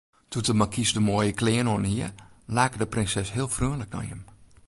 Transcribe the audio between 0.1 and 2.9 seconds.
Doe't de markys de moaie klean oanhie, lake de